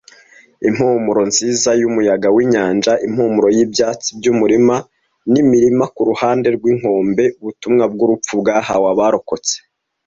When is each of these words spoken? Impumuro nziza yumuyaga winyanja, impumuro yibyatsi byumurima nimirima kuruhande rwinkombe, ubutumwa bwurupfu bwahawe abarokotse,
Impumuro 0.67 1.21
nziza 1.29 1.69
yumuyaga 1.81 2.27
winyanja, 2.35 2.91
impumuro 3.05 3.47
yibyatsi 3.57 4.09
byumurima 4.17 4.75
nimirima 5.31 5.85
kuruhande 5.95 6.47
rwinkombe, 6.55 7.23
ubutumwa 7.39 7.83
bwurupfu 7.91 8.31
bwahawe 8.41 8.87
abarokotse, 8.93 9.55